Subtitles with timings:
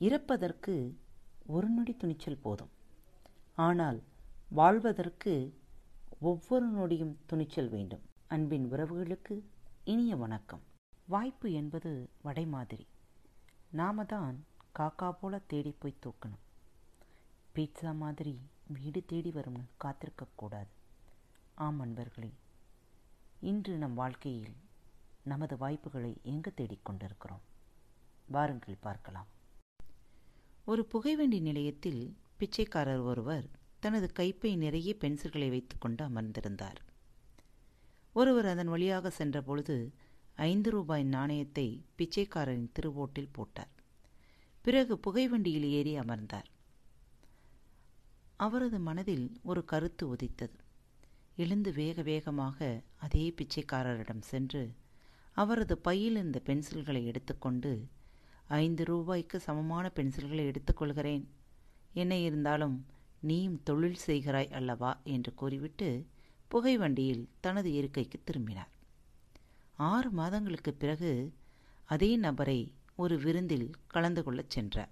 [0.00, 0.74] இறப்பதற்கு
[1.46, 2.70] ஒரு நொடி துணிச்சல் போதும்.
[3.54, 3.98] ஆனால்
[4.48, 5.32] வாழ்வதற்கு
[6.20, 8.04] ஒவ்வொரு நொடியும் துணிச்சல் வேண்டும்.
[8.28, 9.34] அன்பின் உறவுகளுக்கு
[9.84, 10.62] இனிய வணக்கம்.
[11.06, 11.90] வாய்ப்பு என்பது
[12.22, 12.86] வடை மாதிரி.
[13.70, 14.36] நாம தான்
[14.78, 16.44] காக்கா போல தேடி போய் தூக்கணும்.
[17.54, 18.34] பீட்சா மாதிரி
[18.76, 20.72] வீடு தேடி வரும்னு காத்திருக்கக்கூடாது
[21.66, 22.30] ஆம் அன்பர்களே
[23.40, 24.56] இன்று நம் வாழ்க்கையில்
[25.24, 27.44] நமது வாய்ப்புகளை எங்கு தேடிக்கொண்டிருக்கிறோம்
[28.26, 29.30] வாருங்கள் பார்க்கலாம்.
[30.70, 33.46] ஒரு புகைவண்டி நிலையத்தில் பிச்சைக்காரர் ஒருவர்
[33.80, 36.78] தனது கைப்பை நிறைய பென்சில்களை வைத்துக்கொண்டு அமர்ந்திருந்தார்.
[38.12, 39.92] ஒருவர் அதன் வழியாக சென்றபொழுது
[40.34, 43.70] ஐந்து ரூபாய் நாணயத்தை பிச்சைக்காரரின் திருவோட்டில் போட்டார்.
[44.60, 46.48] பிறகு புகைவண்டியில் ஏறி அமர்ந்தார்.
[48.36, 50.58] அவரது மனதில் ஒரு கருத்து உதித்தது.
[51.36, 54.74] எழுந்து வேக வேகமாக அதே பிச்சைக்காரரிடம் சென்று
[55.32, 57.88] அவரது பையில் இருந்த பென்சில்களை எடுத்துக்கொண்டு
[58.50, 61.24] ஐந்து ரூபாய்க்கு சமமான பென்சில்களை எடுத்துக்கொள்கிறேன்.
[61.92, 62.86] என்ன இருந்தாலும்
[63.20, 65.00] நீயும் தொழில் செய்கிறாய் அல்லவா?
[65.04, 66.06] என்று கூறிவிட்டு
[66.48, 68.68] புகைவண்டியில் தனது இருக்கைக்கு திரும்பினார்.
[69.76, 71.32] ஆறு மாதங்களுக்கு பிறகு
[71.84, 74.90] அதே நபரை ஒரு விருந்தில் கலந்து கொள்ளச் சென்றார்.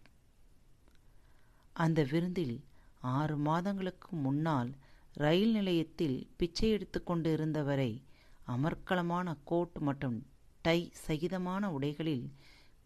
[1.73, 2.64] அந்த விருந்தில்
[3.01, 4.75] ஆறு மாதங்களுக்கு முன்னால்
[5.12, 8.03] ரயில் நிலையத்தில் பிச்சை எடுத்துக்கொண்டு இருந்தவரை
[8.47, 10.27] அமர்க்கலமான கோட் மற்றும்
[10.62, 12.33] டை சகிதமான உடைகளில்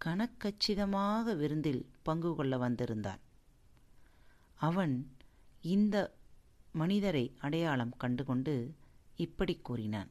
[0.05, 3.21] கணக்கச்சிதமாக விருந்தில் பங்கு கொள்ள வந்திருந்தான்.
[4.55, 5.11] அவன்
[5.61, 6.15] இந்த
[6.73, 8.75] மனிதரை அடையாளம் கண்டுகொண்டு
[9.17, 10.11] இப்படி கூறினான்.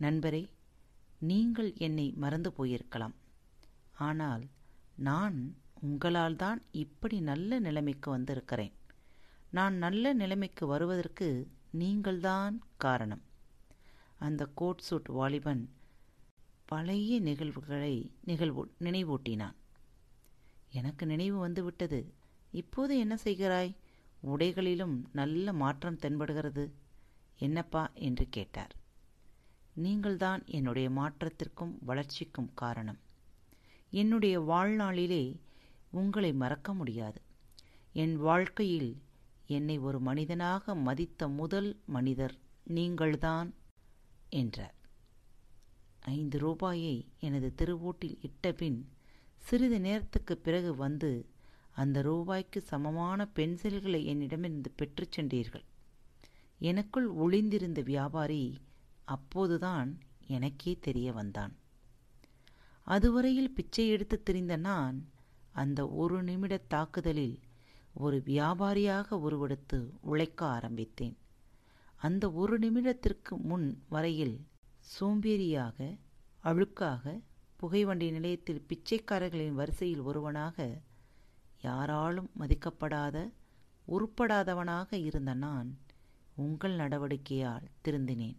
[0.00, 0.50] நண்பரே
[1.18, 3.14] நீங்கள் என்னை மறந்து போயிருக்கலாம்.
[3.92, 4.46] ஆனால்
[4.96, 8.72] நான் உங்களால் தான் இப்படி நல்ல நிலைமைக்கு வந்திருக்கிறேன்.
[9.50, 13.22] நான் நல்ல நிலைமைக்கு வருவதற்கு நீங்கள்தான் காரணம்.
[14.18, 15.70] அந்த கோட் சூட் வாலிபன்
[16.72, 19.54] பழைய நிகழ்வுகளை நிகழ்வு நினைவூட்டினான்.
[20.70, 22.12] எனக்கு நினைவு வந்துவிட்டது.
[22.50, 23.76] இப்போது என்ன செய்கிறாய்?
[24.20, 26.70] உடைகளிலும் நல்ல மாற்றம் தென்படுகிறது.
[27.38, 27.90] என்னப்பா?
[27.94, 28.76] என்று கேட்டார்.
[29.74, 32.98] நீங்கள்தான் என்னுடைய மாற்றத்திற்கும் வளர்ச்சிக்கும் காரணம்.
[33.90, 35.40] என்னுடைய வாழ்நாளிலே
[35.90, 37.20] உங்களை மறக்க முடியாது.
[37.92, 39.02] என் வாழ்க்கையில்
[39.46, 43.54] என்னை ஒரு மனிதனாக மதித்த முதல் மனிதர் நீங்கள்தான்
[44.28, 44.80] என்றார்.
[46.04, 48.84] ஐந்து ரூபாயை எனது திருவோட்டில் இட்டபின்
[49.36, 51.26] சிறிது நேரத்துக்கு பிறகு வந்து
[51.70, 55.64] அந்த ரூபாய்க்கு சமமான பென்சில்களை என்னிடமிருந்து பெற்றுச் சென்றீர்கள்.
[56.58, 58.60] எனக்குள் ஒளிந்திருந்த வியாபாரி
[59.04, 61.56] அப்போதுதான் எனக்கே தெரிய வந்தான்.
[62.84, 65.08] அதுவரையில் பிச்சை எடுத்து திரிந்த நான்
[65.52, 67.40] அந்த ஒரு நிமிட தாக்குதலில்
[67.94, 71.16] ஒரு வியாபாரியாக உருவெடுத்து உழைக்க ஆரம்பித்தேன்.
[71.96, 74.46] அந்த ஒரு நிமிடத்திற்கு முன் வரையில்
[74.82, 75.98] சோம்பேறியாக
[76.44, 77.20] அழுக்காக
[77.56, 80.80] புகைவண்டி நிலையத்தில் பிச்சைக்காரர்களின் வரிசையில் ஒருவனாக
[81.62, 83.32] யாராலும் மதிக்கப்படாத
[83.88, 85.78] உருப்படாதவனாக இருந்த நான்
[86.34, 88.36] உங்கள் நடவடிக்கையால் திருந்தினேன்.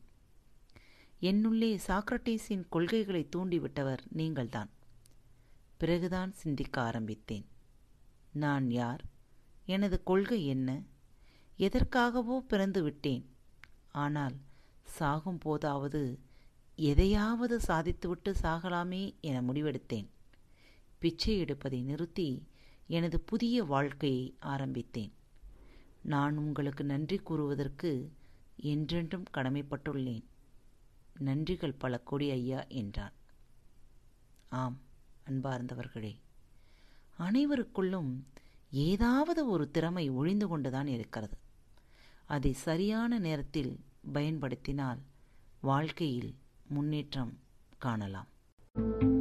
[1.21, 4.69] என்னுள்ளே சாக்ரட்டீஸின் கொள்கைகளை தூண்டிவிட்டவர் நீங்கள்தான்.
[5.77, 7.45] பிறகுதான் சிந்திக்க ஆரம்பித்தேன்.
[8.31, 9.03] நான் யார்?
[9.65, 10.81] எனது கொள்கை என்ன?
[11.57, 13.35] எதற்காகவோ பிறந்து விட்டேன்.
[13.91, 14.35] ஆனால்
[14.83, 16.19] சாகும் போதாவது
[16.75, 20.07] எதையாவது சாதித்துவிட்டு சாகலாமே என முடிவெடுத்தேன்.
[20.97, 22.47] பிச்சை எடுப்பதை நிறுத்தி
[22.87, 25.13] எனது புதிய வாழ்க்கையை ஆரம்பித்தேன்.
[26.01, 28.11] நான் உங்களுக்கு நன்றி கூறுவதற்கு
[28.55, 30.23] என்றென்றும் கடமைப்பட்டுள்ளேன்.
[31.19, 33.13] நன்றிகள் பல கொடி ஐயா என்றான்.
[34.49, 34.81] ஆம்
[35.29, 36.15] அன்பார்ந்தவர்களே
[37.19, 38.11] அனைவருக்குள்ளும்
[38.71, 41.37] ஏதாவது ஒரு திறமை ஒழிந்து கொண்டுதான் இருக்கிறது.
[42.25, 43.79] அதை சரியான நேரத்தில்
[44.13, 45.01] பயன்படுத்தினால்
[45.61, 46.35] வாழ்க்கையில்
[46.73, 47.33] முன்னேற்றம்
[47.77, 48.29] காணலாம்.
[48.75, 49.12] thank you